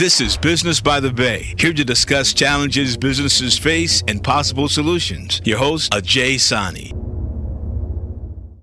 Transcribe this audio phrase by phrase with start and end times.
[0.00, 5.42] This is Business by the Bay, here to discuss challenges businesses face and possible solutions.
[5.44, 6.94] Your host, Ajay Sani.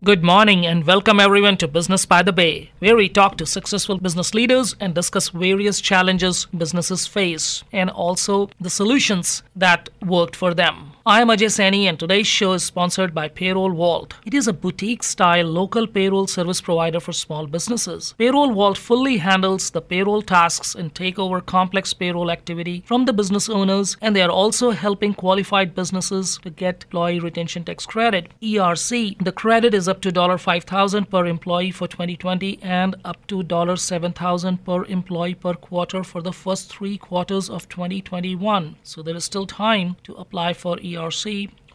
[0.03, 3.99] Good morning and welcome everyone to Business by the Bay, where we talk to successful
[3.99, 10.55] business leaders and discuss various challenges businesses face and also the solutions that worked for
[10.55, 10.93] them.
[11.09, 14.15] I am Ajay Sani and today's show is sponsored by Payroll Vault.
[14.25, 18.13] It is a boutique style local payroll service provider for small businesses.
[18.17, 23.13] Payroll Vault fully handles the payroll tasks and take over complex payroll activity from the
[23.13, 28.27] business owners and they are also helping qualified businesses to get employee retention tax credit.
[28.41, 34.65] ERC, the credit is up to $5,000 per employee for 2020 and up to $7,000
[34.65, 38.75] per employee per quarter for the first 3 quarters of 2021.
[38.83, 40.96] So there is still time to apply for ERC.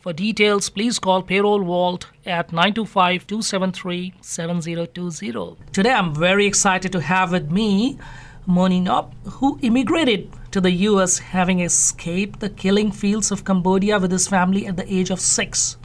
[0.02, 5.56] For details, please call Payroll Vault at 925 273 7020.
[5.72, 7.98] Today, I'm very excited to have with me
[8.44, 14.10] Moni Nop, who immigrated to the US having escaped the killing fields of Cambodia with
[14.10, 15.76] his family at the age of six.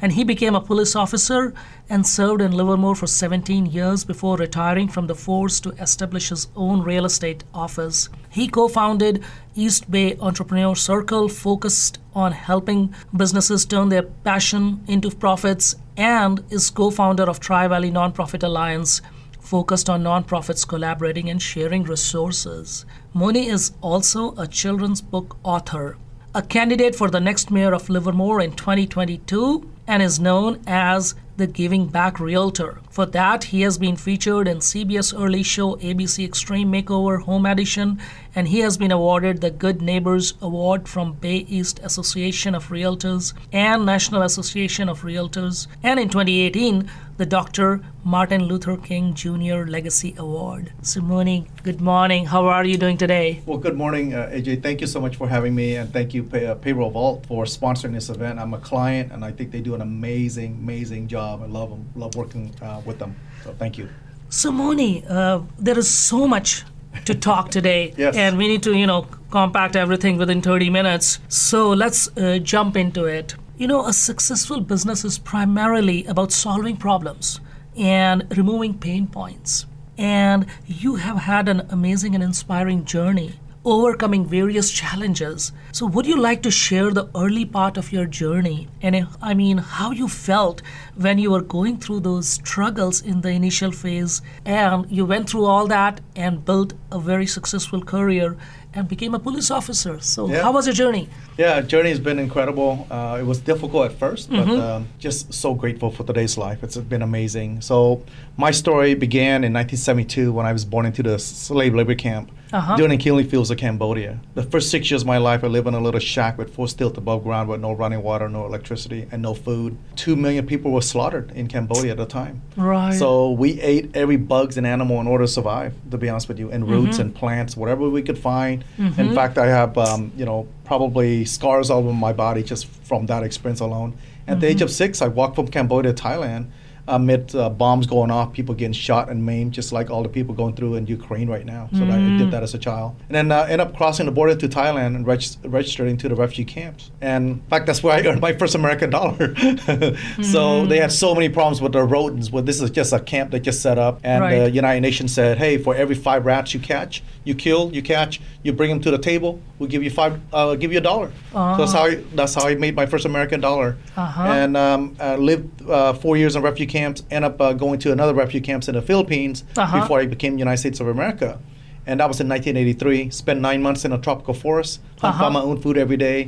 [0.00, 1.54] And he became a police officer
[1.88, 6.48] and served in Livermore for 17 years before retiring from the force to establish his
[6.56, 8.08] own real estate office.
[8.30, 9.22] He co founded
[9.54, 16.70] East Bay Entrepreneur Circle, focused on helping businesses turn their passion into profits, and is
[16.70, 19.00] co founder of Tri Valley Nonprofit Alliance,
[19.40, 22.86] focused on nonprofits collaborating and sharing resources.
[23.12, 25.96] Moni is also a children's book author,
[26.34, 31.46] a candidate for the next mayor of Livermore in 2022, and is known as the
[31.46, 32.80] Giving Back Realtor.
[32.90, 38.00] For that, he has been featured in CBS Early Show, ABC Extreme Makeover Home Edition,
[38.34, 43.32] and he has been awarded the Good Neighbors Award from Bay East Association of Realtors
[43.52, 45.66] and National Association of Realtors.
[45.82, 47.80] And in 2018, the Dr.
[48.02, 49.64] Martin Luther King Jr.
[49.66, 50.72] Legacy Award.
[50.82, 52.26] Simone, good morning.
[52.26, 53.40] How are you doing today?
[53.46, 54.62] Well, good morning, uh, AJ.
[54.62, 57.44] Thank you so much for having me, and thank you, Pay, uh, Payroll Vault, for
[57.44, 58.40] sponsoring this event.
[58.40, 61.23] I'm a client, and I think they do an amazing, amazing job.
[61.24, 63.14] I love them, love working uh, with them.
[63.44, 63.88] So thank you.
[64.28, 66.64] Simone, uh, there is so much
[67.04, 68.16] to talk today, Yes.
[68.16, 71.18] and we need to, you know, compact everything within 30 minutes.
[71.28, 73.34] So let's uh, jump into it.
[73.56, 77.40] You know, a successful business is primarily about solving problems
[77.76, 79.66] and removing pain points.
[79.96, 85.52] And you have had an amazing and inspiring journey, overcoming various challenges.
[85.72, 88.68] So, would you like to share the early part of your journey?
[88.82, 90.62] And uh, I mean, how you felt
[90.96, 95.46] when you were going through those struggles in the initial phase, and you went through
[95.46, 98.36] all that and built a very successful career
[98.74, 100.00] and became a police officer.
[100.00, 100.42] So, Yeah.
[100.42, 101.08] how was your journey?
[101.38, 102.86] Yeah, journey has been incredible.
[102.90, 106.62] Uh, it was difficult at 1st but um, just so grateful for today's life.
[106.62, 107.60] It's been amazing.
[107.60, 108.02] So,
[108.36, 112.76] my story began in 1972 when I was born into the slave labor camp Uh-huh.
[112.76, 114.18] during the killing fields of Cambodia.
[114.34, 116.68] The first six years of my life, I lived in a little shack with four
[116.68, 119.76] stilts above ground with no running water, no electricity, and no food.
[119.96, 122.42] Two million people were slaughtered in Cambodia at the time.
[122.56, 122.94] Right.
[122.94, 125.72] So we ate every bugs and animal in order to survive.
[125.90, 128.63] To be honest with you, and roots and plants, whatever we could find.
[128.78, 133.06] In fact, I have um, you know probably scars all over my body just from
[133.06, 133.96] that experience alone.
[134.26, 136.46] At the age of six, I walked from Cambodia to Thailand
[136.86, 140.34] amid uh, bombs going off, people getting shot and maimed, just like all the people
[140.34, 141.68] going through in Ukraine right now.
[141.72, 144.34] So I did that as a child, and then uh, ended up crossing the border
[144.36, 146.90] to Thailand and reg- registered into the refugee camps.
[147.00, 149.34] And in fact, that's where I earned my first American dollar.
[150.22, 152.30] so they had so many problems with the rodents.
[152.30, 154.38] Well, this is just a camp they just set up, and Right.
[154.40, 158.20] the United Nations said, "Hey, for every five rats you catch, you kill, you catch,
[158.42, 161.10] you bring them to the table, we'll give you five, uh, give you a dollar."
[161.32, 164.22] So that's how I, that's how I made my first American dollar, Uh-huh.
[164.22, 167.02] and um, uh, lived uh, four years in refugee camps.
[167.10, 169.80] End up uh, going to another refugee camps in the Philippines Uh-huh.
[169.80, 171.38] before I became United States of America.
[171.86, 173.10] And that was in 1983.
[173.10, 174.80] Spent nine months in a tropical forest.
[175.00, 175.24] Hunt Uh-huh.
[175.24, 176.18] found my own food every day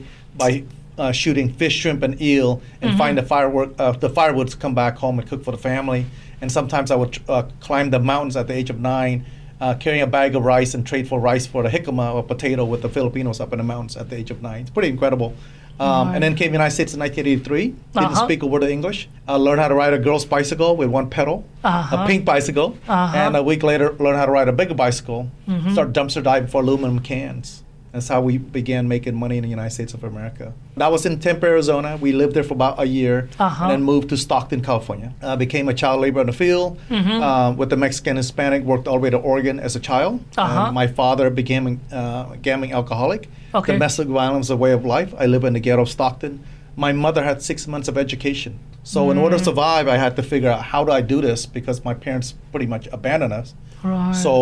[0.44, 0.50] by
[0.98, 2.98] uh, shooting fish, shrimp, and eel, and Mm-hmm.
[3.02, 6.02] find the firework, uh, the firewood to come back home and cook for the family.
[6.40, 9.24] And sometimes I would uh, climb the mountains at the age of nine,
[9.60, 12.62] uh, carrying a bag of rice and trade for rice for the jicama or potato
[12.72, 14.60] with the Filipinos up in the mountains at the age of nine.
[14.62, 15.30] It's pretty incredible.
[15.78, 17.66] Um, And then came to the United States in 1983.
[17.66, 18.24] Didn't Uh-huh.
[18.24, 19.08] speak a word of English.
[19.28, 21.96] Uh, learned how to ride a girl's bicycle with one pedal, Uh-huh.
[21.98, 23.16] a pink bicycle, Uh-huh.
[23.16, 25.28] and a week later learned how to ride a bigger bicycle.
[25.48, 25.72] Mm-hmm.
[25.72, 27.62] Start dumpster diving for aluminum cans.
[27.96, 30.52] That's how we began making money in the United States of America.
[30.76, 31.96] That was in Tempe, Arizona.
[31.98, 33.64] We lived there for about a year, Uh-huh.
[33.64, 35.14] and then moved to Stockton, California.
[35.22, 37.22] Uh, became a child laborer in the field Mm-hmm.
[37.22, 38.64] uh, with the Mexican Hispanic.
[38.64, 40.20] Worked all the way to Oregon as a child.
[40.36, 40.70] Uh-huh.
[40.72, 43.30] My father became uh, a gambling alcoholic.
[43.54, 43.72] Okay.
[43.72, 45.14] Domestic violence is a way of life.
[45.18, 46.40] I live in the ghetto of Stockton.
[46.76, 48.58] My mother had six months of education.
[48.84, 49.22] So in Mm.
[49.22, 51.94] order to survive, I had to figure out how do I do this because my
[51.94, 53.54] parents pretty much abandoned us.
[53.82, 54.12] Right.
[54.14, 54.32] So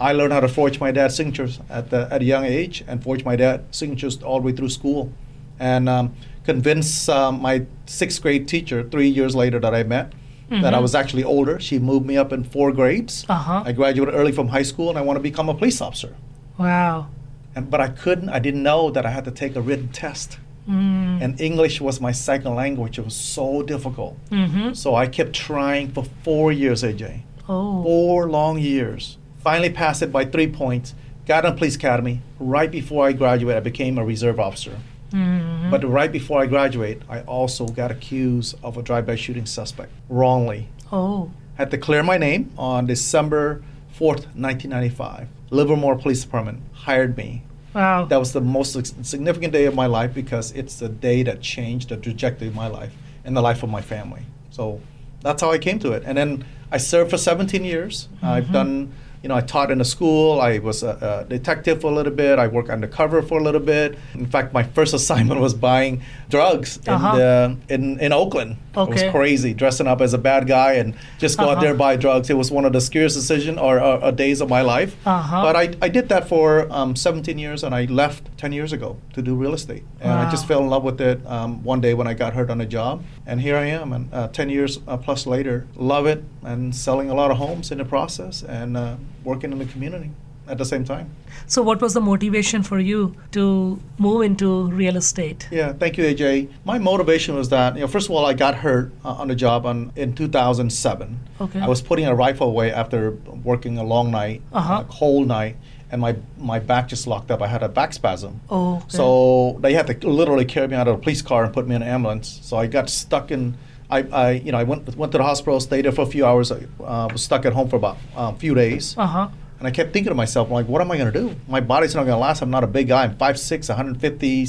[0.00, 3.02] I learned how to forge my dad's signatures at, the, at a young age and
[3.02, 5.12] forge my dad's signatures all the way through school.
[5.58, 6.14] And um,
[6.44, 10.12] convince um, my sixth grade teacher three years later that I met
[10.50, 11.60] that I was actually older.
[11.60, 13.26] She moved me up in four grades.
[13.28, 13.62] Uh-huh.
[13.64, 16.16] I graduated early from high school and I want to become a police officer.
[16.56, 17.08] Wow.
[17.54, 20.38] And, but I couldn't, I didn't know that I had to take a written test.
[20.68, 21.22] Mm.
[21.22, 22.98] And English was my second language.
[22.98, 24.16] It was so difficult.
[24.30, 24.74] Mm-hmm.
[24.74, 27.22] So I kept trying for four years, AJ.
[27.48, 27.82] Oh.
[27.82, 29.18] Four long years.
[29.38, 30.94] Finally passed it by three points.
[31.26, 32.20] Got on police academy.
[32.38, 34.78] Right before I graduated, I became a reserve officer.
[35.12, 35.70] Mm-hmm.
[35.70, 40.68] But right before I graduate, I also got accused of a drive-by shooting suspect wrongly.
[40.92, 41.30] Oh.
[41.56, 43.62] Had to clear my name on December
[43.94, 45.28] 4th, 1995.
[45.50, 47.42] Livermore Police Department hired me.
[47.74, 48.06] Wow.
[48.06, 51.90] That was the most significant day of my life because it's the day that changed
[51.90, 52.94] the trajectory of my life
[53.24, 54.22] and the life of my family.
[54.50, 54.80] So
[55.22, 56.02] that's how I came to it.
[56.06, 58.08] And then I served for 17 years.
[58.22, 58.92] I've done,
[59.22, 60.40] you know, I taught in a school.
[60.40, 62.38] I was a, a detective for a little bit.
[62.38, 63.98] I worked undercover for a little bit.
[64.14, 67.16] In fact, my first assignment was buying drugs in, Uh-huh.
[67.16, 68.56] the, in, in Oakland.
[68.76, 71.60] It was crazy, dressing up as a bad guy and just go out Uh-huh.
[71.62, 72.30] there and buy drugs.
[72.30, 74.94] It was one of the scariest decisions or, or, or days of my life.
[75.04, 75.42] Uh-huh.
[75.42, 78.96] But I, I did that for um, 17 years and I left 10 years ago
[79.14, 79.82] to do real estate.
[80.00, 82.50] And I just fell in love with it um, one day when I got hurt
[82.50, 83.02] on a job.
[83.26, 87.10] And here I am, and uh, 10 years uh, plus later, love it and selling
[87.10, 88.96] a lot of homes in the process and uh,
[89.28, 90.10] working in the community
[90.48, 91.10] at the same time.
[91.46, 94.48] So, what was the motivation for you to move into
[94.82, 95.46] real estate?
[95.50, 96.48] Yeah, thank you, AJ.
[96.64, 99.34] My motivation was that, you know, first of all, I got hurt uh, on the
[99.34, 101.18] job on, in 2007.
[101.40, 101.60] Okay.
[101.60, 103.10] I was putting a rifle away after
[103.50, 104.84] working a long night, Uh-huh.
[104.88, 105.56] a cold night,
[105.90, 107.42] and my, my back just locked up.
[107.42, 108.40] I had a back spasm.
[108.48, 108.76] Oh.
[108.76, 108.84] okay.
[108.88, 111.74] So they had to literally carry me out of a police car and put me
[111.76, 112.40] in an ambulance.
[112.42, 113.54] So I got stuck in.
[113.90, 116.26] I, I you know I went went to the hospital, stayed there for a few
[116.26, 116.52] hours.
[116.52, 119.28] I uh, was stuck at home for about a few days, Uh huh.
[119.58, 121.34] and I kept thinking to myself, like, what am I going to do?
[121.48, 122.42] My body's not going to last.
[122.42, 123.04] I'm not a big guy.
[123.04, 124.46] I'm 5'6", 150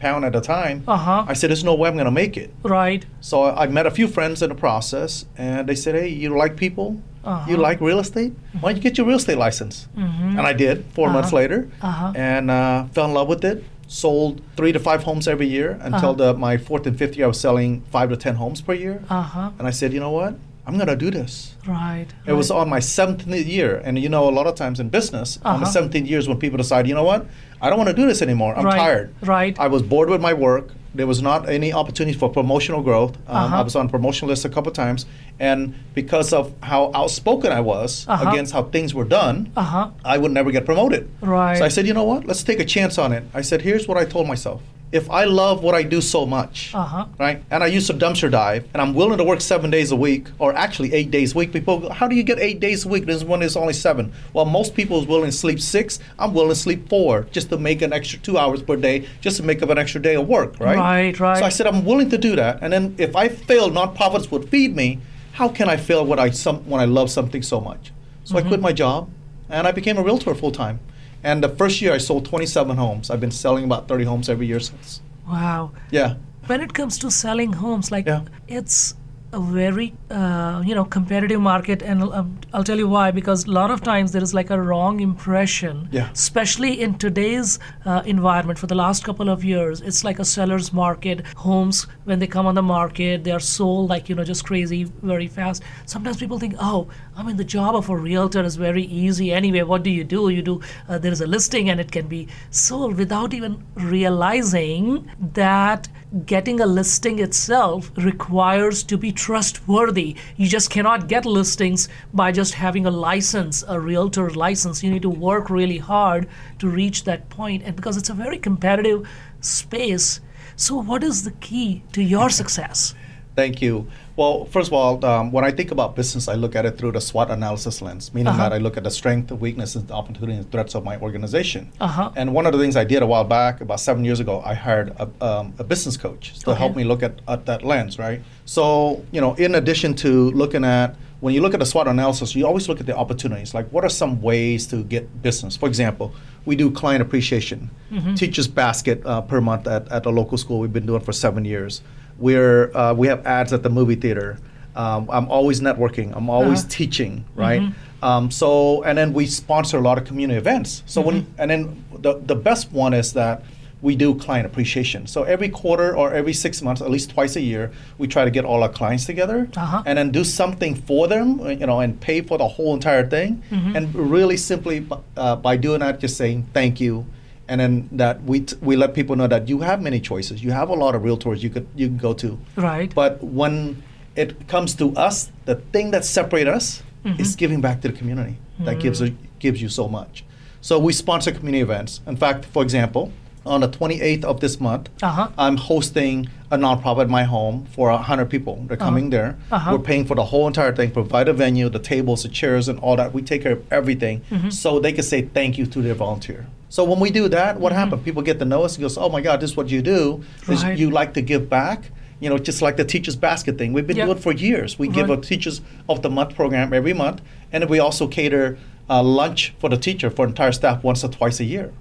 [0.00, 0.84] pound at a time.
[0.86, 1.24] Uh huh.
[1.28, 2.50] I said, there's no way I'm going to make it.
[2.62, 3.04] Right.
[3.20, 6.36] So I I met a few friends in the process, and they said, hey, you
[6.36, 7.00] like people?
[7.24, 7.50] Uh-huh.
[7.50, 8.32] You like real estate?
[8.60, 9.86] Why don't you get your real estate license?
[9.96, 10.38] Mm-hmm.
[10.38, 11.36] And I did 4 months Uh-huh.
[11.36, 12.12] later, Uh-huh.
[12.16, 13.64] and uh, fell in love with it.
[13.98, 16.32] Sold three to five homes every year until Uh-huh.
[16.32, 17.24] the, my fourth and fifth year.
[17.24, 19.50] I was selling five to ten homes per year, Uh huh.
[19.58, 20.34] and I said, you know what?
[20.66, 21.54] I'm gonna do this.
[21.66, 22.04] Right.
[22.26, 25.38] It was on my 17th year, and you know, a lot of times in business,
[25.42, 25.72] on the Uh-huh.
[25.88, 27.24] 17th years when people decide, you know what,
[27.62, 28.54] I don't want to do this anymore.
[28.54, 29.14] I'm Right, tired.
[29.22, 29.56] right.
[29.58, 30.68] I was bored with my work.
[30.94, 33.16] There was not any opportunity for promotional growth.
[33.28, 33.56] Um, Uh-huh.
[33.56, 35.06] I was on promotion list a couple of times,
[35.38, 38.30] and because of how outspoken I was Uh-huh.
[38.30, 39.88] against how things were done, Uh huh.
[40.04, 41.08] I would never get promoted.
[41.20, 41.58] Right.
[41.58, 42.26] So I said, you know what?
[42.26, 43.22] Let's take a chance on it.
[43.34, 44.62] I said, here's what I told myself.
[44.90, 47.04] If I love what I do so much, Uh huh.
[47.18, 49.96] right, and I used to dumpster dive, and I'm willing to work seven days a
[49.96, 52.86] week, or actually eight days a week, people go, how do you get eight days
[52.86, 53.04] a week?
[53.04, 54.12] This one is only seven.
[54.32, 55.98] Well, most people is willing to sleep six.
[56.18, 59.36] I'm willing to sleep four just to make an extra two hours per day, just
[59.36, 60.78] to make up an extra day of work, right?
[60.78, 61.38] Right, right.
[61.38, 62.60] So I said, I'm willing to do that.
[62.62, 65.00] And then if I fail, nonprofits would feed me.
[65.32, 67.92] How can I fail when I, some, when I love something so much?
[68.24, 69.10] So I quit my job,
[69.50, 70.80] and I became a realtor full time.
[71.24, 73.10] And the first year, I sold 27 homes.
[73.10, 75.00] I've been selling about 30 homes every year since.
[75.28, 75.72] Wow.
[75.90, 76.14] Yeah.
[76.46, 78.22] When it comes to selling homes, like Yeah.
[78.46, 78.94] it's
[79.32, 83.10] a very uh, you know competitive market, and um, I'll tell you why.
[83.10, 86.10] Because a lot of times there is like a wrong impression, Yeah.
[86.12, 88.58] especially in today's uh, environment.
[88.58, 91.26] For the last couple of years, it's like a seller's market.
[91.36, 94.84] Homes when they come on the market, they are sold like you know just crazy,
[95.02, 95.62] very fast.
[95.84, 99.62] Sometimes people think, oh, I mean the job of a realtor is very easy anyway.
[99.62, 100.28] What do you do?
[100.30, 105.10] You do uh, there is a listing and it can be sold without even realizing
[105.34, 105.88] that
[106.24, 110.16] getting a listing itself requires to be trustworthy.
[110.36, 114.82] You just cannot get listings by just having a license, a realtor license.
[114.82, 116.28] You need to work really hard
[116.60, 119.08] to reach that point, and because it's a very competitive
[119.40, 120.20] space.
[120.56, 122.94] So, what is the key to your success?
[123.36, 123.86] Thank you.
[124.18, 126.90] Well, first of all, um, when I think about business, I look at it through
[126.90, 128.48] the SWOT analysis lens, meaning Uh-huh.
[128.48, 131.70] that I look at the strength, the weaknesses, the opportunities, and threats of my organization.
[131.80, 132.10] Uh-huh.
[132.16, 134.54] And one of the things I did a while back, about seven years ago, I
[134.54, 136.58] hired a, um, a business coach to Okay.
[136.58, 138.20] help me look at, at that lens, right?
[138.44, 142.34] So, you know, in addition to looking at when you look at the SWOT analysis,
[142.34, 143.54] you always look at the opportunities.
[143.54, 145.56] Like, what are some ways to get business?
[145.56, 146.12] For example,
[146.44, 147.70] we do client appreciation,
[148.16, 150.58] teachers basket uh, per month at, at a local school.
[150.58, 151.82] We've been doing for seven years.
[152.18, 154.38] We're uh, we have ads at the movie theater.
[154.76, 156.12] Um, I'm always networking.
[156.16, 156.68] I'm always Uh-huh.
[156.70, 157.62] teaching, right?
[158.02, 160.82] Um, so and then we sponsor a lot of community events.
[160.86, 163.42] So when and then the the best one is that
[163.80, 165.06] we do client appreciation.
[165.06, 168.30] So every quarter or every six months, at least twice a year, we try to
[168.30, 169.82] get all our clients together Uh-huh.
[169.86, 173.40] and then do something for them, you know, and pay for the whole entire thing.
[173.52, 173.76] Mm-hmm.
[173.76, 174.84] And really simply
[175.16, 177.06] uh, by doing that, just saying thank you,
[177.48, 180.42] and then that we t- we let people know that you have many choices.
[180.44, 182.38] You have a lot of realtors you could you can go to.
[182.56, 182.94] Right.
[182.94, 183.82] But when
[184.16, 187.20] it comes to us, the thing that separates us Mm-hmm.
[187.22, 188.36] is giving back to the community.
[188.58, 190.24] That gives a, gives you so much.
[190.60, 192.00] So we sponsor community events.
[192.08, 193.12] In fact, for example,
[193.46, 195.28] on the 28th of this month, Uh-huh.
[195.38, 198.64] I'm hosting a nonprofit in my home for 100 people.
[198.66, 199.36] They're coming there.
[199.52, 199.70] Uh-huh.
[199.72, 202.80] We're paying for the whole entire thing, provide a venue, the tables, the chairs, and
[202.80, 203.14] all that.
[203.14, 204.50] We take care of everything Mm-hmm.
[204.50, 206.46] so they can say thank you to their volunteer.
[206.68, 208.02] So when we do that, what happens?
[208.02, 210.22] People get to know us and goes, oh my God, this is what you do.
[210.42, 210.68] Is Mm-hmm.
[210.68, 210.78] Right.
[210.78, 211.90] you like to give back.
[212.20, 213.72] You know, just like the Teachers Basket thing.
[213.72, 214.06] We've been Yep.
[214.06, 214.76] doing it for years.
[214.78, 217.22] We give a Teachers of the Month program every month,
[217.52, 218.58] and we also cater
[218.90, 221.72] uh, lunch for the teacher for entire staff once or twice a year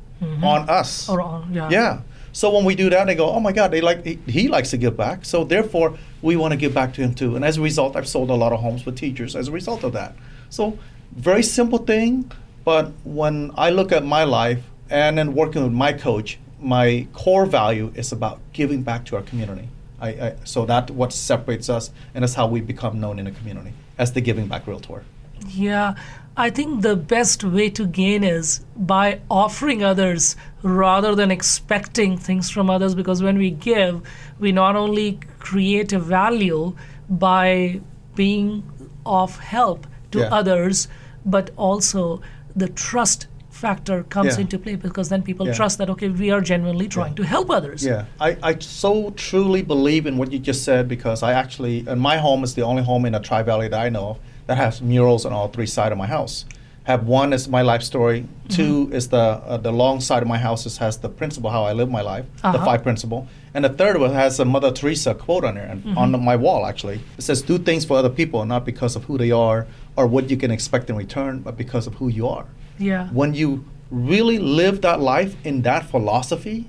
[0.44, 1.10] on us.
[1.10, 1.70] Or on- yeah.
[1.72, 2.00] Yeah.
[2.34, 4.70] So when we do that, they go, "Oh my God, they like he, he likes
[4.72, 7.36] to give back." So therefore, we want to give back to him too.
[7.36, 9.84] And as a result, I've sold a lot of homes with teachers as a result
[9.84, 10.14] of that.
[10.52, 10.78] So
[11.16, 12.32] very simple thing,
[12.64, 17.46] but when I look at my life and then working with my coach, my core
[17.46, 19.70] value is about giving back to our community.
[20.00, 23.32] I, I, so that's what separates us, and that's how we become known in the
[23.32, 25.04] community as the Giving Back Realtor.
[25.48, 25.96] Yeah,
[26.36, 32.50] I think the best way to gain is by offering others rather than expecting things
[32.50, 34.02] from others because when we give,
[34.40, 36.76] we not only create a value
[37.10, 37.82] by
[38.16, 38.64] being
[39.06, 40.30] of help to Yeah.
[40.32, 40.88] others,
[41.26, 42.22] but also
[42.56, 43.28] the trust
[43.58, 44.42] factor comes Yeah.
[44.44, 45.54] into play because then people Yeah.
[45.60, 48.92] trust that okay we are genuinely trying to help others Yeah, I, I so
[49.28, 52.64] truly believe in what you just said because I actually, and my home is the
[52.70, 55.48] only home in the Tri Valley that I know of that has murals on all
[55.56, 56.46] three sides of my house.
[56.92, 58.20] Have one is my life story.
[58.22, 58.56] Mm-hmm.
[58.58, 59.18] Two is the
[59.52, 62.04] uh, the long side of my house is, has the principle how I live my
[62.14, 62.66] life, the Uh-huh.
[62.70, 63.22] five principle,
[63.54, 65.98] and the third one has a Mother Teresa quote on there and Mm-hmm.
[66.02, 66.98] on my wall actually.
[67.20, 69.60] It says, "Do things for other people, not because of who they are
[69.98, 72.46] or what you can expect in return, but because of who you are."
[72.80, 76.68] Yeah when you really live that life in that philosophy,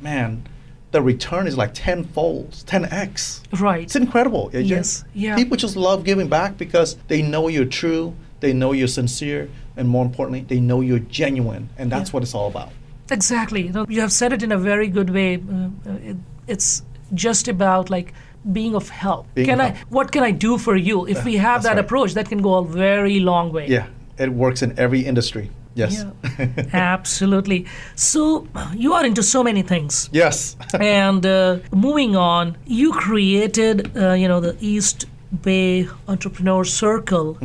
[0.00, 0.46] man,
[0.92, 3.42] the return is like tenfold, 10x.
[3.60, 4.50] right It's incredible.
[4.52, 5.36] Yes, yeah.
[5.36, 9.88] People just love giving back because they know you're true, they know you're sincere, and
[9.88, 11.68] more importantly, they know you're genuine.
[11.76, 12.14] And that's Yeah.
[12.14, 12.70] what it's all about.
[13.10, 13.70] Exactly.
[13.88, 15.36] You have said it in a very good way.
[15.36, 16.82] Uh, uh, it, it's
[17.12, 18.14] just about like
[18.52, 19.26] being of help.
[19.34, 19.70] Being can of I?
[19.74, 19.90] help.
[19.90, 21.06] What can I do for you?
[21.06, 21.78] If we have that right.
[21.84, 23.66] approach, that can go a very long way.
[23.68, 23.86] Yeah,
[24.18, 25.50] it works in every industry.
[25.76, 26.04] Yes.
[26.72, 27.66] Absolutely.
[27.96, 30.08] So you are into so many things.
[30.12, 30.56] yes.
[30.80, 35.06] and uh, moving on, you created, uh, you know, the East
[35.42, 37.38] Bay Entrepreneur Circle.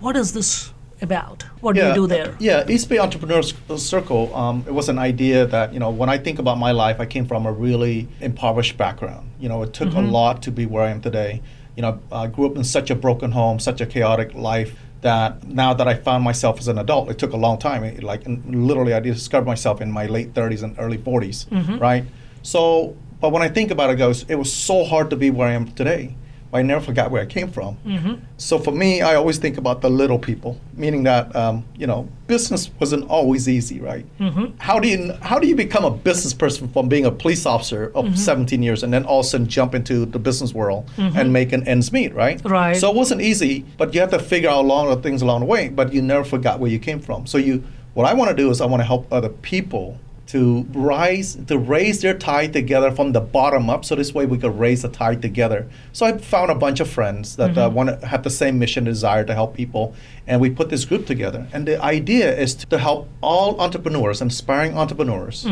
[0.00, 1.42] What is this about?
[1.60, 2.34] What do you do there?
[2.38, 4.34] Yeah, East Bay Entrepreneur Circle.
[4.34, 7.06] Um, it was an idea that you know when I think about my life, I
[7.06, 9.30] came from a really impoverished background.
[9.38, 10.08] You know, it took Mm-hmm.
[10.08, 11.42] a lot to be where I am today.
[11.76, 14.72] You know, I grew up in such a broken home, such a chaotic life
[15.04, 17.84] that now that I found myself as an adult, it took a long time.
[17.84, 21.78] It, like literally, I discovered myself in my late 30s and early 40s, Mm-hmm.
[21.78, 22.04] right?
[22.42, 25.30] So, but when I think about it, it goes, it was so hard to be
[25.30, 26.16] where I am today.
[26.54, 27.76] I never forgot where I came from.
[27.84, 28.14] Mm-hmm.
[28.36, 32.08] So for me, I always think about the little people, meaning that um, you know,
[32.28, 34.06] business wasn't always easy, right?
[34.18, 34.56] Mm-hmm.
[34.58, 37.90] How do you how do you become a business person from being a police officer
[37.94, 38.14] of Mm-hmm.
[38.14, 41.52] 17 years and then all of a sudden jump into the business world and make
[41.52, 42.40] an ends meet, right?
[42.44, 42.76] Right.
[42.76, 45.40] So it wasn't easy, but you have to figure out a lot of things along
[45.40, 45.68] the way.
[45.68, 47.26] But you never forgot where you came from.
[47.26, 49.98] So you, what I want to do is I want to help other people
[50.34, 53.84] to rise to raise their tide together from the bottom up.
[53.84, 55.68] So this way we could raise the tide together.
[55.92, 58.82] So i found a bunch of friends that uh, want to have the same mission
[58.82, 59.94] desire to help people
[60.26, 61.46] and we put this group together.
[61.52, 65.44] And the idea is to help all entrepreneurs inspiring entrepreneurs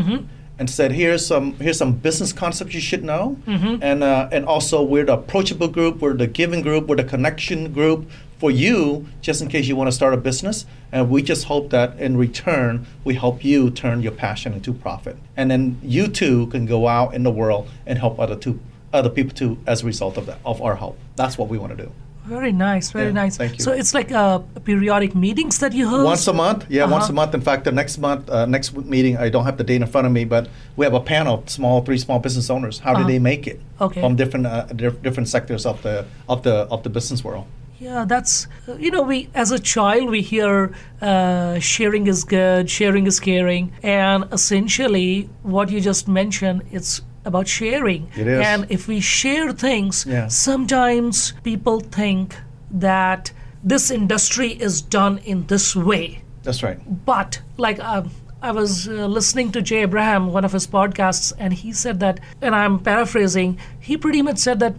[0.59, 3.37] and said here's some here's some business concepts you should know.
[3.81, 7.71] And uh, and also we're the approachable group we're the giving group we're the connection
[7.71, 7.99] group
[8.43, 11.69] for you just in case you want to start a business and we just hope
[11.69, 16.47] that in return we help you turn your passion into profit and then you too
[16.47, 18.59] can go out in the world and help other two
[18.91, 21.71] other people too as a result of that of our help that's what we want
[21.77, 21.89] to do
[22.25, 23.35] Very nice, very Yeah, nice.
[23.37, 23.63] thank you.
[23.67, 26.05] So it's like uh, periodic meetings that you host.
[26.13, 27.13] once a month yeah once Uh-huh.
[27.15, 29.81] a month in fact the next month uh, next meeting i don't have the date
[29.85, 30.43] in front of me but
[30.77, 32.99] we have a panel of small three small business owners how Uh-huh.
[32.99, 33.57] did they make it
[33.87, 34.01] Okay.
[34.03, 35.95] from different uh, dif- different sectors of the
[36.33, 37.45] of the of the business world
[37.83, 38.47] Yeah, that's
[38.79, 40.71] you know we as a child we hear
[41.01, 47.47] uh, sharing is good, sharing is caring, and essentially what you just mentioned it's about
[47.47, 48.07] sharing.
[48.15, 48.39] It is.
[48.45, 50.27] And if we share things, Yeah.
[50.29, 52.35] sometimes people think
[52.71, 53.31] that
[53.63, 56.07] this industry is done in this way.
[56.43, 58.09] that's right But like um,
[58.41, 62.19] I was uh, listening to Jay Abraham, one of his podcasts, and he said that,
[62.41, 64.73] and I'm paraphrasing, he pretty much said that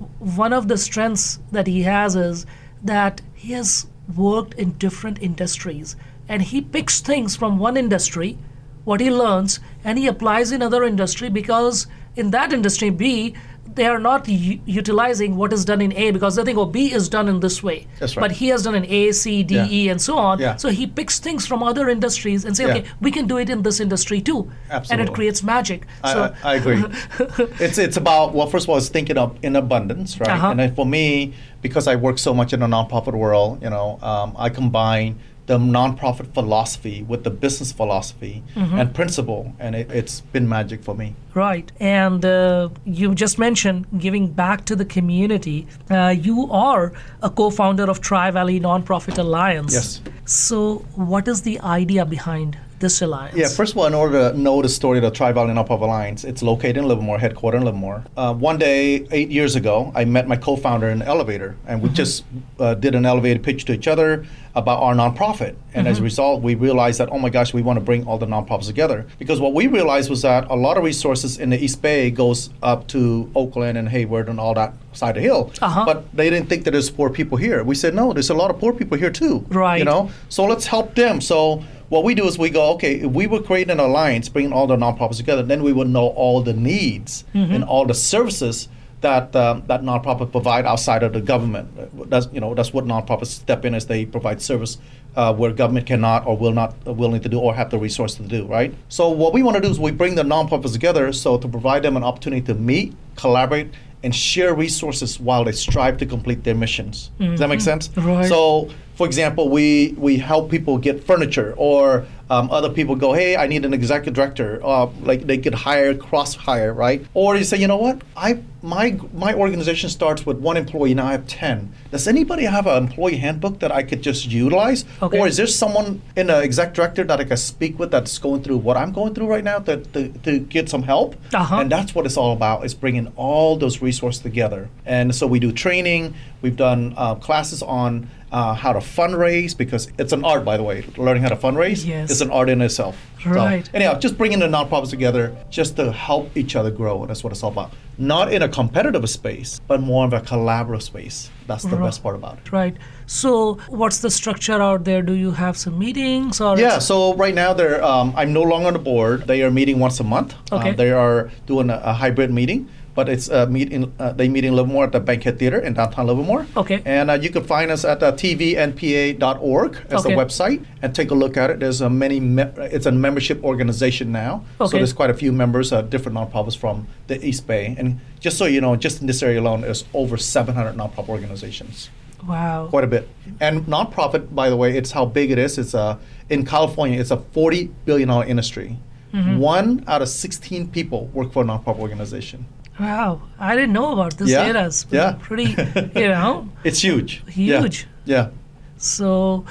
[0.44, 2.44] one of the strengths that he has is
[2.84, 3.86] that he has
[4.16, 5.96] worked in different industries
[6.28, 8.38] and he picks things from one industry,
[8.84, 11.86] what he learns, and he applies in other industry because
[12.16, 13.34] in that industry B,
[13.74, 16.92] they are not u- utilizing what is done in A because they think, oh, B
[16.92, 17.86] is done in this way.
[17.98, 18.22] That's right.
[18.22, 19.92] But he has done in A, C, D, E, Yeah.
[19.92, 20.38] and so on.
[20.38, 20.56] Yeah.
[20.56, 22.74] So he picks things from other industries and say, Yeah.
[22.76, 24.50] okay, we can do it in this industry too.
[24.70, 25.02] Absolutely.
[25.02, 25.86] And it creates magic.
[26.04, 26.84] I, so, I, I agree.
[27.58, 30.30] it's it's about well, first of all, it's thinking of in abundance, right?
[30.30, 30.54] Uh-huh.
[30.56, 31.34] And for me,
[31.64, 35.56] because I work so much in the nonprofit world, you know, um, I combine the
[35.58, 38.78] nonprofit philosophy with the business philosophy Mm-hmm.
[38.78, 41.14] and principle, and it, it's been magic for me.
[41.34, 41.72] Right.
[41.80, 45.66] And uh, you just mentioned giving back to the community.
[45.90, 46.92] Uh, you are
[47.22, 49.72] a co founder of Tri Valley Nonprofit Alliance.
[49.72, 50.00] Yes.
[50.26, 50.58] So,
[50.94, 53.36] what is the idea behind this alliance?
[53.36, 55.82] Yeah, first of all, in order to know the story of the Tri Valley Nonprofit
[55.82, 58.04] Alliance, it's located in Livermore, headquartered in Livermore.
[58.16, 61.82] Uh, one day, eight years ago, I met my co founder in an elevator, and
[61.82, 62.24] we just
[62.60, 64.24] uh, did an elevator pitch to each other
[64.54, 65.56] about our nonprofit.
[65.74, 68.18] And as a result, we realized that, oh my gosh, we want to bring all
[68.18, 69.04] the nonprofits together.
[69.18, 72.50] Because what we realized was that a lot of resources in the East Bay goes
[72.62, 75.52] up to Oakland and Hayward and all that side of the hill.
[75.60, 75.84] Uh-huh.
[75.84, 77.64] But they didn't think that there's poor people here.
[77.64, 79.44] We said, no, there's a lot of poor people here too.
[79.48, 79.78] Right.
[79.78, 81.20] You know, so let's help them.
[81.20, 81.64] So
[81.94, 84.66] what we do is we go, okay, if we would create an alliance, bringing all
[84.66, 87.24] the nonprofits together, then we would know all the needs
[87.54, 88.68] and all the services
[89.00, 91.68] that um, that nonprofit provide outside of the government.
[92.10, 94.78] That's you know that's what nonprofits step in as they provide service
[95.14, 98.16] uh, where government cannot or will not uh, willing to do or have the resource
[98.16, 98.44] to do.
[98.44, 98.74] Right.
[98.88, 101.84] So what we want to do is we bring the nonprofits together so to provide
[101.84, 103.68] them an opportunity to meet, collaborate,
[104.04, 107.10] and share resources while they strive to complete their missions.
[107.18, 107.64] Does that make mm-hmm.
[107.64, 107.90] sense?
[107.96, 108.28] Right.
[108.28, 113.36] So, for example, we we help people get furniture, or um, other people go, "Hey,
[113.36, 117.04] I need an executive director." Uh, like they could hire, cross hire, right?
[117.14, 118.02] Or you say, "You know what?
[118.16, 120.94] I my my organization starts with one employee.
[120.94, 121.72] Now I have ten.
[121.90, 124.84] Does anybody have an employee handbook that I could just utilize?
[125.02, 125.18] Okay.
[125.18, 128.42] Or is there someone in the exec director that I can speak with that's going
[128.42, 131.14] through what I'm going through right now to, to, to get some help?
[131.34, 131.60] Uh-huh.
[131.60, 135.38] And that's what it's all about is bringing all those resources together and so we
[135.38, 140.44] do training we've done uh, classes on uh, how to fundraise because it's an art
[140.44, 142.10] by the way learning how to fundraise Yes.
[142.10, 143.64] is an art in itself Right.
[143.64, 147.32] so, anyhow just bringing the nonprofits together just to help each other grow that's what
[147.32, 151.62] it's all about not in a competitive space but more of a collaborative space that's
[151.62, 151.86] the Right.
[151.86, 152.76] best part about it Right.
[153.06, 155.02] So, what's the structure out there?
[155.02, 156.58] Do you have some meetings or?
[156.58, 159.26] Yeah, so right now they're um, I'm no longer on the board.
[159.26, 160.34] They are meeting once a month.
[160.50, 160.70] Okay.
[160.70, 164.28] Um, they are doing a, a hybrid meeting, but it's a meet in, uh, they
[164.28, 166.46] meet in Livermore at the Bankhead Theater in downtown Livermore.
[166.56, 166.80] Okay.
[166.84, 170.14] And uh, you can find us at uh, tvnpa.org as Okay.
[170.14, 171.60] the website and take a look at it.
[171.60, 174.44] There's a many me- it's a membership organization now.
[174.60, 174.70] Okay.
[174.70, 177.74] So there's quite a few members, uh, different nonprofits from the East Bay.
[177.78, 181.90] And just so you know, just in this area alone, there's over 700 nonprofit organizations
[182.26, 182.68] Wow.
[182.70, 183.08] quite a bit.
[183.40, 185.58] And nonprofit, by the way, it's how big it is.
[185.58, 185.98] It's a
[186.30, 188.78] in California, it's a forty billion dollar industry.
[189.12, 189.36] Mm-hmm.
[189.38, 192.46] One out of sixteen people work for a nonprofit organization.
[192.78, 193.22] Wow.
[193.38, 194.66] I didn't know about this Yeah.
[194.66, 195.16] It's Yeah.
[195.20, 195.56] Pretty,
[195.94, 196.48] you know.
[196.64, 197.22] It's huge.
[197.26, 197.60] Yeah.
[197.60, 197.86] Huge.
[198.04, 198.28] Yeah.
[198.76, 199.44] So,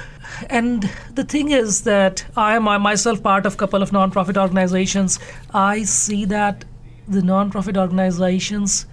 [0.49, 5.19] and the thing is that I am myself part of a couple of nonprofit organizations.
[5.53, 6.65] I see that
[7.07, 8.86] the nonprofit organizations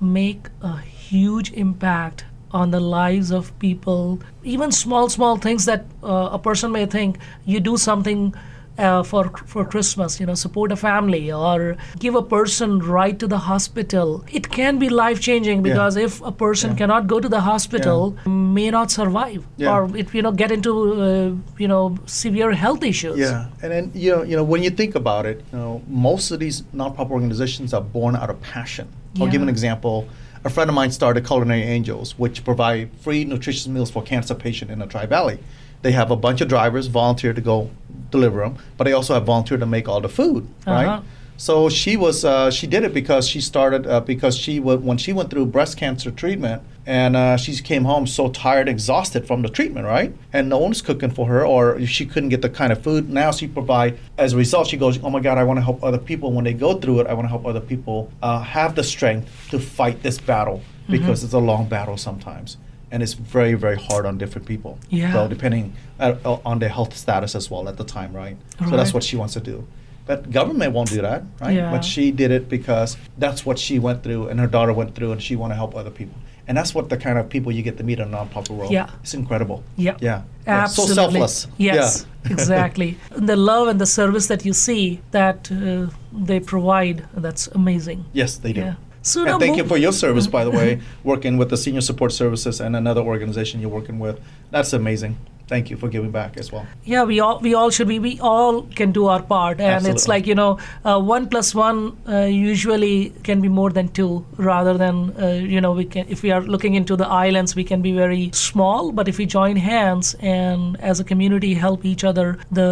[0.00, 4.20] make a huge impact on the lives of people.
[4.44, 8.34] Even small, small things that uh, a person may think you do something.
[8.76, 13.28] Uh, for for Christmas, you know, support a family or give a person right to
[13.28, 14.24] the hospital.
[14.32, 16.76] It can be life changing because if a person Yeah.
[16.78, 19.70] cannot go to the hospital, may not survive Yeah.
[19.76, 23.92] or it you know get into uh, you know severe health issues Yeah, and then
[23.94, 27.10] you know, you know, when you think about it, you know, most of these nonprofit
[27.12, 28.88] organizations are born out of passion.
[29.20, 30.08] I'll give an example.
[30.44, 34.72] A friend of mine started Culinary Angels, which provide free nutritious meals for cancer patients
[34.72, 35.38] in the Tri Valley.
[35.84, 37.68] They have a bunch of drivers volunteer to go
[38.10, 40.72] deliver them, but they also have volunteer to make all the food, Uh-huh.
[40.88, 41.02] right?
[41.36, 44.98] So she was uh, she did it because she started uh, because she w- when
[45.04, 49.42] she went through breast cancer treatment and uh, she came home so tired, exhausted from
[49.42, 50.10] the treatment, right?
[50.32, 53.10] And no one's cooking for her, or she couldn't get the kind of food.
[53.10, 53.98] Now she provide.
[54.16, 56.28] As a result, she goes, "Oh my God, I want to help other people.
[56.36, 59.26] When they go through it, I want to help other people uh, have the strength
[59.50, 62.56] to fight this battle because it's a long battle sometimes."
[62.94, 64.72] And it's very, very hard on different people.
[64.88, 65.12] Yeah.
[65.12, 65.64] So depending
[65.98, 68.36] uh, uh, on their health status as well at the time, right?
[68.60, 69.66] right So that's what she wants to do.
[70.06, 71.56] But government won't do that, right?
[71.56, 71.70] Yeah.
[71.74, 75.12] But she did it because that's what she went through and her daughter went through
[75.12, 76.18] and she want to help other people.
[76.46, 78.70] And that's what the kind of people you get to meet in the nonprofit world.
[78.70, 78.90] Yeah.
[79.02, 79.64] It's incredible.
[79.76, 79.96] Yeah.
[80.00, 80.22] Yeah.
[80.46, 80.66] Yeah.
[80.66, 80.94] So Absolutely.
[80.94, 81.46] selfless.
[81.56, 82.32] Yes, Yeah.
[82.34, 82.98] exactly.
[83.10, 88.04] The love and the service that you see that uh, they provide, that's amazing.
[88.12, 88.60] Yes, they do.
[88.60, 88.74] Yeah.
[89.16, 92.60] And thank you for your service, by the way, working with the Senior Support Services
[92.60, 94.18] and another organization you're working with.
[94.50, 95.16] That's amazing.
[95.46, 96.66] Thank you for giving back as well.
[96.84, 100.08] yeah we all we all should be we all can do our part and it's
[100.08, 104.78] like you know uh, one plus one uh, usually can be more than two rather
[104.78, 107.82] than uh, you know we can if we are looking into the islands we can
[107.82, 112.38] be very small but if we join hands and as a community help each other
[112.50, 112.70] the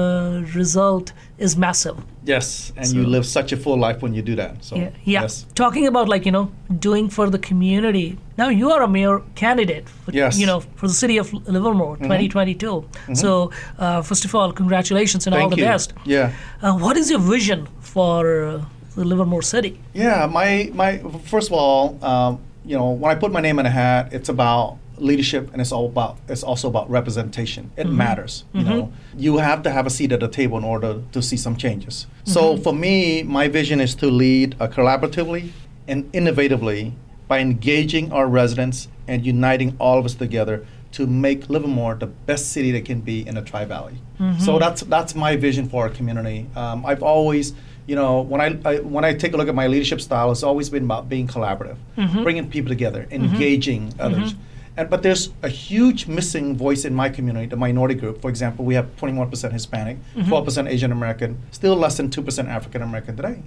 [0.54, 4.62] result is massive Yes, and you live such a full life when you do that.
[4.62, 5.22] So yeah, yeah.
[5.22, 5.44] yes.
[5.54, 8.18] Talking about like you know doing for the community.
[8.38, 9.88] Now you are a mayor candidate.
[9.88, 10.34] For, Yes.
[10.34, 10.40] Mm-hmm.
[10.40, 12.88] You know for the city of Livermore, 2022.
[13.14, 15.64] So uh, first of all, congratulations and all the you.
[15.64, 15.94] best.
[16.04, 16.32] Yeah.
[16.62, 19.80] Uh, what is your vision for uh, the Livermore city?
[19.92, 23.66] Yeah, my my first of all, um, you know, when I put my name in
[23.66, 27.70] a hat, it's about leadership and it's all about it's also about representation.
[27.76, 27.96] It mm-hmm.
[27.96, 28.44] matters.
[28.52, 28.70] You mm-hmm.
[28.70, 31.56] know, you have to have a seat at the table in order to see some
[31.56, 32.06] changes.
[32.24, 32.62] So mm-hmm.
[32.62, 35.50] for me, my vision is to lead uh, collaboratively
[35.88, 36.92] and innovatively
[37.28, 42.52] by engaging our residents and uniting all of us together to make Livermore the best
[42.52, 43.94] city that can be in the Tri Valley.
[44.38, 46.46] So that's that's my vision for our community.
[46.54, 47.54] Um, I've always,
[47.86, 50.44] you know, when I, I when I take a look at my leadership style, it's
[50.44, 51.76] always been about being collaborative,
[52.22, 54.34] bringing people together, engaging others.
[54.76, 58.22] And but there's a huge missing voice in my community, the minority group.
[58.22, 63.14] For example, we have 21% Hispanic, 12% Asian American, still less than 2% African American
[63.16, 63.42] today.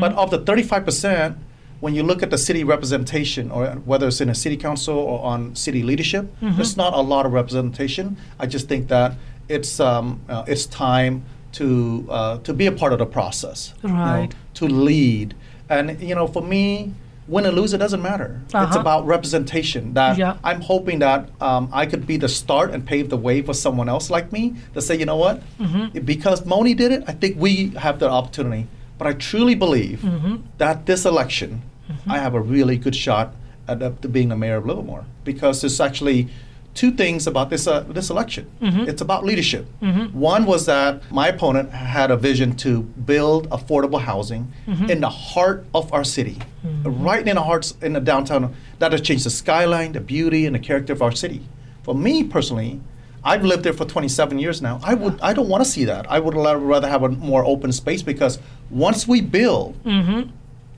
[0.00, 1.36] But of the 35%,
[1.80, 5.22] when you look at the city representation, or whether it's in a city council or
[5.24, 8.16] on city leadership, there's not a lot of representation.
[8.40, 9.14] I just think that
[9.48, 13.90] it's um, uh, it's time to uh, to be a part of the process, you
[13.90, 14.34] know, Right.
[14.54, 15.34] to lead,
[15.68, 16.92] and you know, for me,
[17.26, 18.40] win or lose, it doesn't matter.
[18.46, 18.78] It's Uh-huh.
[18.80, 19.94] about representation.
[19.94, 20.36] That Yeah.
[20.44, 23.88] I'm hoping that um, I could be the start and pave the way for someone
[23.88, 26.00] else like me to say, you know what, Mm-hmm.
[26.00, 27.52] because Moni did it, I think we
[27.86, 28.66] have the opportunity.
[28.98, 30.34] But I truly believe Mm-hmm.
[30.58, 31.62] that this election,
[32.06, 33.34] I have a really good shot
[33.68, 36.28] at, being the mayor of Livermore because there's actually
[36.74, 38.44] two things about this uh, this election.
[38.60, 38.88] Mm-hmm.
[38.90, 39.64] It's about leadership.
[40.12, 44.90] One was that my opponent had a vision to build affordable housing Mm-hmm.
[44.92, 47.02] in the heart of our city, Mm-hmm.
[47.02, 48.54] right in the hearts in the downtown.
[48.78, 51.42] That has changed the skyline, the beauty, and the character of our city.
[51.82, 52.80] For me personally,
[53.22, 54.80] I've lived there for 27 years now.
[54.82, 56.10] I would I don't want to see that.
[56.10, 58.38] I would rather have a more open space because
[58.70, 60.30] once we build, mm-hmm.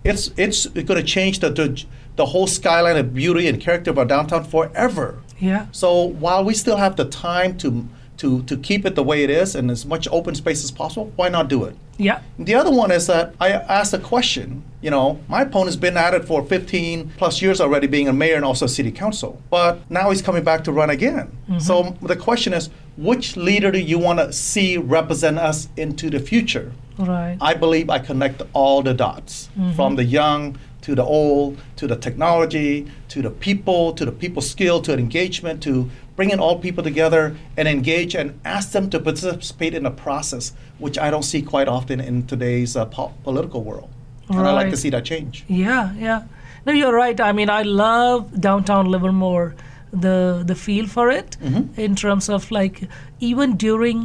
[0.03, 1.85] it's it's going to change the, the
[2.17, 5.23] the whole skyline of beauty and character of our downtown forever.
[5.39, 5.67] Yeah.
[5.73, 7.87] So while we still have the time to
[8.19, 11.13] to to keep it the way it is and as much open space as possible,
[11.17, 11.77] why not do it?
[11.99, 12.21] Yeah.
[12.39, 14.63] The other one is that I asked a question.
[14.83, 18.37] You know, my opponent's been at it for 15 plus years already, being a mayor
[18.37, 19.43] and also city council.
[19.51, 21.37] But now he's coming back to run again.
[21.49, 21.59] Mm-hmm.
[21.59, 26.21] So the question is, which leader do you want to see represent us into the
[26.21, 26.73] future?
[26.99, 27.37] Right.
[27.41, 29.73] I believe I connect all the dots mm-hmm.
[29.73, 34.41] from the young to the old to the technology to the people to the people
[34.55, 35.73] skill to engagement to
[36.19, 37.23] bringing all people together
[37.59, 40.45] and engage and ask them to participate in the process,
[40.79, 43.91] which I don't see quite often in today's uh, po- political world.
[44.31, 45.45] And I like to see that change.
[45.49, 46.23] Yeah, yeah.
[46.65, 47.21] No, you're right.
[47.21, 49.55] I mean, I love downtown Livermore,
[49.93, 51.81] the the feel for it Mm-hmm.
[51.81, 52.77] in terms of like
[53.21, 53.99] even during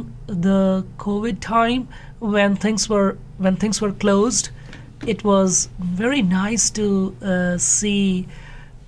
[0.44, 1.82] the COVID time
[2.20, 4.50] when things were when things were closed,
[5.06, 8.26] it was very nice to uh, see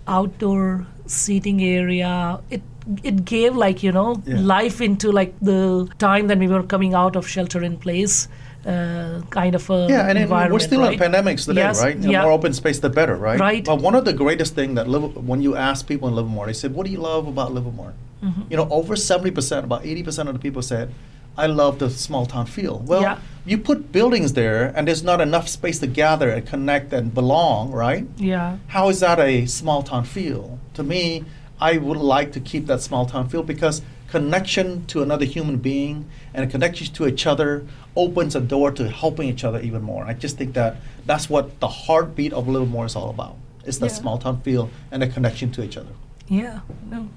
[0.07, 2.41] outdoor seating area.
[2.51, 2.63] It
[3.03, 4.41] it gave like you know Yeah.
[4.41, 8.29] life into like the time that we were coming out of shelter in place.
[8.67, 10.95] Uh, kind of a Yeah, and we're still right?
[10.95, 12.01] in pandemics today, Yes, right?
[12.01, 12.23] The yeah.
[12.23, 13.39] more open space, the better, right?
[13.39, 13.63] Right.
[13.65, 16.73] But one of the greatest thing that when you ask people in Livermore, they said,
[16.75, 18.43] "What do you love about Livermore?" Mm-hmm.
[18.49, 20.95] You know, over seventy percent, about eighty percent of the people said,
[21.37, 23.19] "I love the small town feel." Well, Yeah.
[23.47, 27.71] you put buildings there, and there's not enough space to gather and connect and belong,
[27.73, 28.07] right?
[28.17, 28.57] Yeah.
[28.69, 30.59] How is that a small town feel?
[30.75, 31.25] To me,
[31.61, 36.07] I would like to keep that small town feel because connection to another human being
[36.33, 37.65] and a connection to each other
[37.97, 40.05] opens a door to helping each other even more.
[40.05, 43.37] I just think that that's what the heartbeat of Livermore is all about.
[43.65, 43.95] It's that Yeah.
[44.03, 45.95] small town feel and the connection to each other.
[46.29, 47.09] Yeah, no,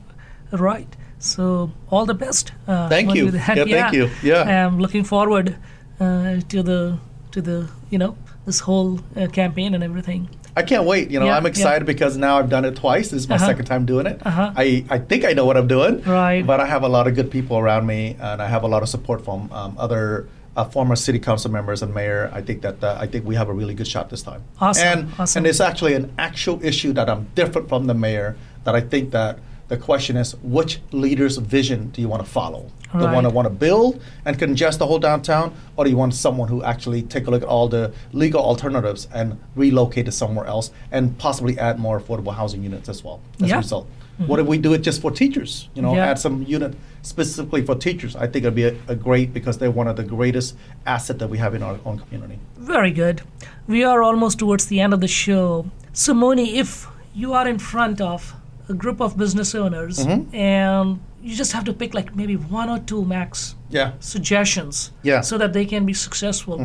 [0.51, 0.87] right.
[1.19, 2.51] So all the best.
[2.67, 3.25] Uh, Thank you.
[3.25, 3.35] with.
[3.35, 4.09] Yeah, thank you.
[4.23, 4.67] Yeah.
[4.67, 5.55] I'm looking forward
[5.99, 6.97] uh, to the
[7.31, 10.29] to the you know this whole uh, campaign and everything.
[10.55, 11.11] I can't wait.
[11.11, 11.49] You know, Yeah, I'm yeah.
[11.49, 13.09] excited because now I've done it twice.
[13.09, 13.45] This is my Uh-huh.
[13.45, 14.19] second time doing it.
[14.25, 14.53] Uh-huh.
[14.55, 16.01] I, I think I know what I'm doing.
[16.01, 16.41] Right.
[16.45, 18.81] But I have a lot of good people around me, and I have a lot
[18.81, 22.31] of support from um, other uh, former city council members and mayor.
[22.33, 24.41] I think that uh, I think we have a really good shot this time.
[24.59, 25.39] Awesome, And awesome.
[25.41, 29.11] and it's actually an actual issue that I'm different from the mayor that I think
[29.11, 32.65] that the question is which leader's vision do you want to follow?
[32.93, 33.13] The Right.
[33.15, 36.47] one that want to build and congest the whole downtown, or do you want someone
[36.47, 40.71] who actually take a look at all the legal alternatives and relocate it somewhere else
[40.91, 43.55] and possibly add more affordable housing units as well as Yeah.
[43.55, 43.87] a result?
[43.87, 44.27] Mm-hmm.
[44.29, 45.67] What if we do it just for teachers?
[45.75, 46.05] You know, Yeah.
[46.05, 48.15] add some unit specifically for teachers.
[48.15, 51.29] I think it'd be a, a great because they're one of the greatest asset that
[51.29, 52.39] we have in our own community.
[52.57, 53.21] Very good.
[53.67, 55.65] We are almost towards the end of the show.
[55.91, 58.33] So, Moni, if you are in front of
[58.69, 60.35] a group of business owners Mm-hmm.
[60.35, 63.91] and you just have to pick like maybe one or two max Yeah.
[63.99, 65.21] suggestions Yeah.
[65.21, 66.57] so that they can be successful,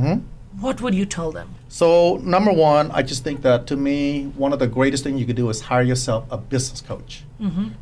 [0.61, 1.49] what would you tell them?
[1.69, 5.27] So number one, I just think that to me, one of the greatest things you
[5.27, 7.25] could do is hire yourself a business coach,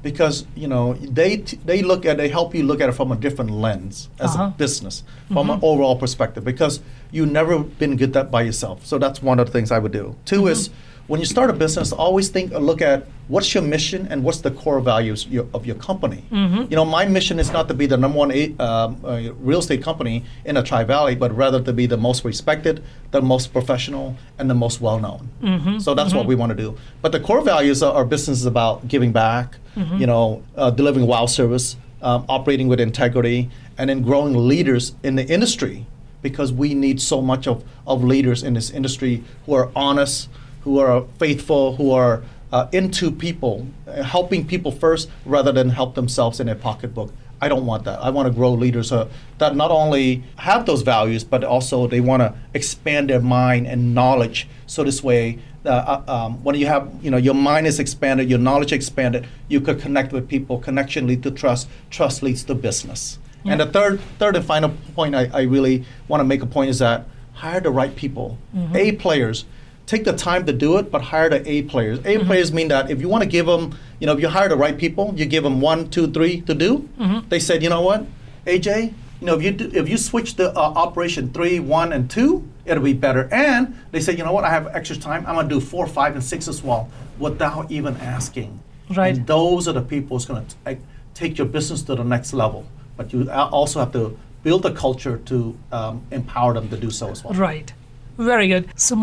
[0.02, 3.11] because you know they t- they look at they help you look at it from
[3.11, 4.44] a different lens as Uh-huh.
[4.44, 5.02] a business,
[5.33, 6.80] from an overall perspective, because
[7.11, 8.87] you've never been good at by yourself.
[8.87, 10.14] So that's one of the things I would do.
[10.24, 10.70] 2 is
[11.10, 14.50] when you start a business, always think look at what's your mission and what's the
[14.52, 16.22] core values your, of your company.
[16.70, 19.82] You know, my mission is not to be the number one um, uh, real estate
[19.82, 24.16] company in a Tri Valley, but rather to be the most respected, the most professional,
[24.38, 25.80] and the most well known.
[25.80, 26.78] So that's what we want to do.
[27.02, 29.56] But the core values of our business is about giving back,
[29.98, 35.16] you know, uh, delivering wow service, um, operating with integrity, and then growing leaders in
[35.16, 35.86] the industry
[36.22, 40.28] because we need so much of, of leaders in this industry who are honest,
[40.62, 43.66] who are faithful, who are uh, into people,
[44.04, 47.12] helping people first rather than help themselves in their pocketbook.
[47.40, 48.00] I don't want that.
[48.00, 52.00] I want to grow leaders uh, that not only have those values, but also they
[52.00, 54.46] want to expand their mind and knowledge.
[54.66, 58.28] So this way, uh, uh, um, when you have, you know, your mind is expanded,
[58.28, 60.58] your knowledge expanded, you could connect with people.
[60.58, 61.68] Connection leads to trust.
[61.88, 63.18] Trust leads to business.
[63.44, 66.68] And the third, third and final point I, I really want to make a point
[66.68, 68.36] is that hire the right people,
[68.74, 69.46] A players.
[69.90, 71.98] Take the time to do it, but hire the A players.
[72.05, 74.48] A players mean that if you want to give them, you know, if you hire
[74.48, 76.88] the right people, you give them one, two, three to do.
[77.29, 78.07] They said, you know what,
[78.46, 82.09] AJ, you know, if you do, if you switch the uh, operation three, one, and
[82.09, 83.29] two, it'll be better.
[83.33, 85.26] And they said, you know what, I have extra time.
[85.26, 88.61] I'm gonna do four, five, and six as well, without even asking.
[88.90, 89.16] Right.
[89.16, 90.79] And those are the people who's going to
[91.14, 92.64] take your business to the next level.
[92.96, 97.11] But you also have to build a culture to um, empower them to do so
[97.11, 97.35] as well.
[97.35, 97.72] Right.
[98.18, 98.68] Very good.
[98.76, 98.94] So,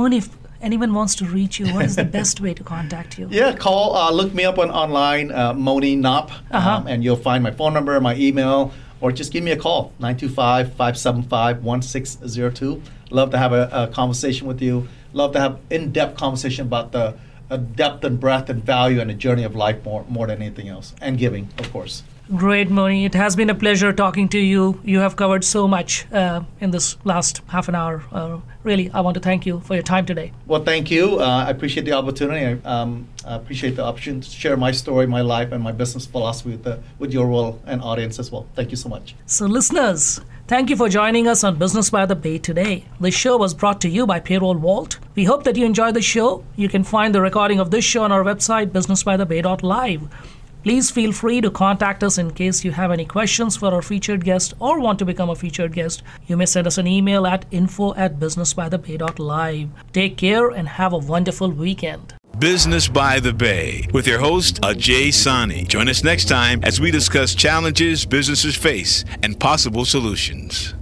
[0.62, 3.28] anyone wants to reach you, what is the best way to contact you?
[3.30, 6.70] Yeah, call, uh, look me up on online, uh, Moni Nop, Uh-huh.
[6.70, 9.94] um, and you'll find my phone number, my email, or just give me a call,
[10.00, 12.82] 925 575 1602.
[13.12, 14.88] Love to have a, a conversation with you.
[15.14, 17.16] Love to have in depth conversation about the
[17.50, 20.68] uh, depth and breadth and value and the journey of life more, more than anything
[20.68, 22.04] else, and giving, of course.
[22.36, 23.06] Great, Moni.
[23.06, 24.82] It has been a pleasure talking to you.
[24.84, 28.04] You have covered so much uh, in this last half an hour.
[28.12, 30.34] Uh, really, I want to thank you for your time today.
[30.46, 31.22] Well, thank you.
[31.22, 32.46] Uh, I appreciate the opportunity.
[32.46, 36.06] I um, I appreciate the opportunity to share my story, my life, and my business
[36.06, 38.48] philosophy with, the, with your role and audience as well.
[38.56, 39.16] Thank you so much.
[39.26, 42.86] So, listeners, thank you for joining us on Business by the Bay today.
[43.02, 45.00] This show was brought to you by Payroll Vault.
[45.16, 46.46] We hope that you enjoyed the show.
[46.56, 50.08] You can find the recording of this show on our website, businessbythebay.live.
[50.68, 54.26] Please feel free to contact us in case you have any questions for our featured
[54.26, 56.04] guest or want to become a featured guest.
[56.28, 59.70] You may send us an email at info at businessbythebay.live.
[59.94, 62.16] Take care and have a wonderful weekend.
[62.38, 65.64] Business by the Bay with your host, Ajay Sani.
[65.64, 70.74] Join us next time as we discuss challenges businesses face and possible solutions.